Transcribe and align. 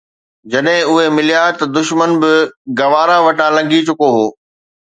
جڏهن 0.53 0.87
اهي 0.93 1.05
مليا 1.17 1.43
ته 1.59 1.65
دشمن 1.75 2.09
به 2.21 2.31
گوارا 2.81 3.17
وٽان 3.29 3.51
لنگهي 3.59 3.81
چڪو 3.87 4.07
هو 4.17 4.25